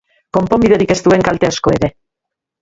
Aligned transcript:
Konponbiderik 0.37 0.93
ez 0.95 0.97
duen 1.09 1.25
kalte 1.29 1.49
asko 1.51 1.75
ere. 1.77 1.93